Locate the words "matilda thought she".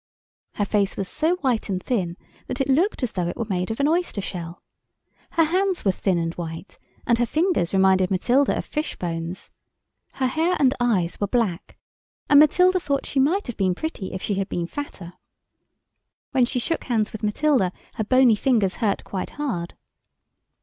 12.39-13.19